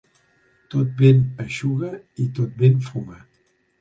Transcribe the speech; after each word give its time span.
Tot 0.73 0.95
vent 1.01 1.21
eixuga 1.45 1.91
i 2.25 2.25
tot 2.41 2.57
vent 2.65 2.81
fuma. 2.89 3.21